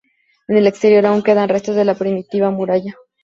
En 0.47 0.57
el 0.57 0.65
exterior 0.65 1.05
aun 1.05 1.21
quedan 1.21 1.47
restos 1.47 1.75
de 1.75 1.85
la 1.85 1.93
primitiva 1.93 2.49
muralla. 2.49 2.95